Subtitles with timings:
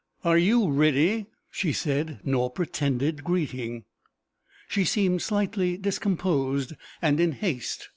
[0.23, 3.83] "Are you ready?" she said, nor pretended greeting.
[4.67, 7.89] She seemed slightly discomposed, and in haste.